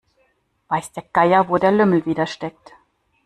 [0.69, 2.73] Weiß der Geier, wo der Lümmel wieder steckt.